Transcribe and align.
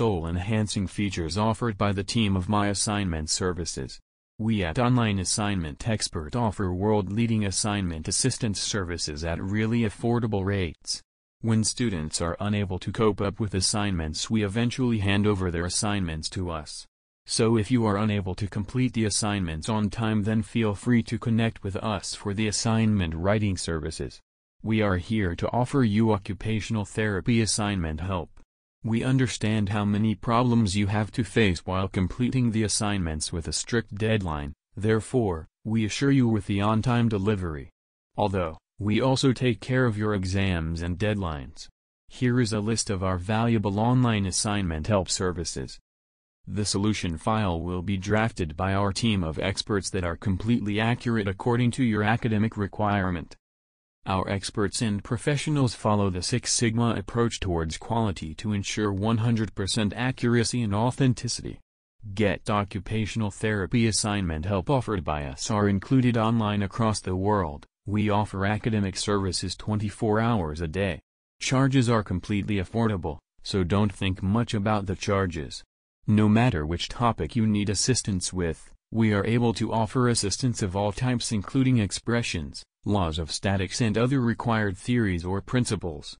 soul-enhancing 0.00 0.86
features 0.86 1.36
offered 1.36 1.76
by 1.76 1.92
the 1.92 2.02
team 2.02 2.34
of 2.34 2.48
My 2.48 2.68
Assignment 2.68 3.28
Services. 3.28 4.00
We 4.38 4.64
at 4.64 4.78
Online 4.78 5.18
Assignment 5.18 5.86
Expert 5.86 6.34
offer 6.34 6.72
world-leading 6.72 7.44
assignment 7.44 8.08
assistance 8.08 8.58
services 8.58 9.24
at 9.24 9.42
really 9.42 9.80
affordable 9.80 10.42
rates. 10.42 11.02
When 11.42 11.64
students 11.64 12.22
are 12.22 12.34
unable 12.40 12.78
to 12.78 12.90
cope 12.90 13.20
up 13.20 13.38
with 13.38 13.52
assignments 13.52 14.30
we 14.30 14.42
eventually 14.42 15.00
hand 15.00 15.26
over 15.26 15.50
their 15.50 15.66
assignments 15.66 16.30
to 16.30 16.48
us. 16.48 16.86
So 17.26 17.58
if 17.58 17.70
you 17.70 17.84
are 17.84 17.98
unable 17.98 18.34
to 18.36 18.48
complete 18.48 18.94
the 18.94 19.04
assignments 19.04 19.68
on 19.68 19.90
time 19.90 20.22
then 20.22 20.40
feel 20.40 20.74
free 20.74 21.02
to 21.02 21.18
connect 21.18 21.62
with 21.62 21.76
us 21.76 22.14
for 22.14 22.32
the 22.32 22.48
assignment 22.48 23.14
writing 23.14 23.58
services. 23.58 24.18
We 24.62 24.80
are 24.80 24.96
here 24.96 25.36
to 25.36 25.52
offer 25.52 25.84
you 25.84 26.12
occupational 26.12 26.86
therapy 26.86 27.42
assignment 27.42 28.00
help. 28.00 28.39
We 28.82 29.04
understand 29.04 29.68
how 29.68 29.84
many 29.84 30.14
problems 30.14 30.74
you 30.74 30.86
have 30.86 31.12
to 31.12 31.22
face 31.22 31.66
while 31.66 31.86
completing 31.86 32.50
the 32.50 32.62
assignments 32.62 33.30
with 33.30 33.46
a 33.46 33.52
strict 33.52 33.94
deadline, 33.94 34.54
therefore, 34.74 35.48
we 35.64 35.84
assure 35.84 36.10
you 36.10 36.26
with 36.26 36.46
the 36.46 36.62
on-time 36.62 37.10
delivery. 37.10 37.68
Although, 38.16 38.56
we 38.78 38.98
also 38.98 39.34
take 39.34 39.60
care 39.60 39.84
of 39.84 39.98
your 39.98 40.14
exams 40.14 40.80
and 40.80 40.98
deadlines. 40.98 41.68
Here 42.08 42.40
is 42.40 42.54
a 42.54 42.60
list 42.60 42.88
of 42.88 43.04
our 43.04 43.18
valuable 43.18 43.78
online 43.78 44.24
assignment 44.24 44.86
help 44.86 45.10
services. 45.10 45.78
The 46.46 46.64
solution 46.64 47.18
file 47.18 47.60
will 47.60 47.82
be 47.82 47.98
drafted 47.98 48.56
by 48.56 48.72
our 48.72 48.94
team 48.94 49.22
of 49.22 49.38
experts 49.38 49.90
that 49.90 50.04
are 50.04 50.16
completely 50.16 50.80
accurate 50.80 51.28
according 51.28 51.72
to 51.72 51.84
your 51.84 52.02
academic 52.02 52.56
requirement. 52.56 53.36
Our 54.06 54.28
experts 54.30 54.80
and 54.80 55.04
professionals 55.04 55.74
follow 55.74 56.08
the 56.08 56.22
Six 56.22 56.52
Sigma 56.54 56.94
approach 56.96 57.38
towards 57.38 57.76
quality 57.76 58.34
to 58.36 58.54
ensure 58.54 58.92
100% 58.92 59.92
accuracy 59.94 60.62
and 60.62 60.74
authenticity. 60.74 61.58
Get 62.14 62.48
occupational 62.48 63.30
therapy 63.30 63.86
assignment 63.86 64.46
help 64.46 64.70
offered 64.70 65.04
by 65.04 65.26
us 65.26 65.50
are 65.50 65.68
included 65.68 66.16
online 66.16 66.62
across 66.62 67.00
the 67.00 67.14
world. 67.14 67.66
We 67.86 68.08
offer 68.08 68.46
academic 68.46 68.96
services 68.96 69.54
24 69.54 70.18
hours 70.18 70.62
a 70.62 70.68
day. 70.68 71.00
Charges 71.38 71.90
are 71.90 72.02
completely 72.02 72.56
affordable, 72.56 73.18
so 73.42 73.64
don't 73.64 73.92
think 73.92 74.22
much 74.22 74.54
about 74.54 74.86
the 74.86 74.96
charges. 74.96 75.62
No 76.06 76.26
matter 76.26 76.64
which 76.64 76.88
topic 76.88 77.36
you 77.36 77.46
need 77.46 77.68
assistance 77.68 78.32
with, 78.32 78.72
we 78.90 79.12
are 79.12 79.26
able 79.26 79.52
to 79.54 79.72
offer 79.72 80.08
assistance 80.08 80.62
of 80.62 80.74
all 80.74 80.90
types 80.90 81.32
including 81.32 81.78
expressions, 81.78 82.64
laws 82.86 83.18
of 83.18 83.30
statics 83.30 83.82
and 83.82 83.98
other 83.98 84.20
required 84.20 84.76
theories 84.76 85.22
or 85.22 85.42
principles. 85.42 86.16